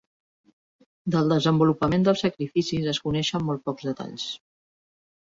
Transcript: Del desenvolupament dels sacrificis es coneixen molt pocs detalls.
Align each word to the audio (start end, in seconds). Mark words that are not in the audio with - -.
Del 1.15 1.33
desenvolupament 1.33 2.07
dels 2.07 2.23
sacrificis 2.25 2.87
es 2.95 3.01
coneixen 3.09 3.45
molt 3.51 3.63
pocs 3.69 3.87
detalls. 3.91 4.25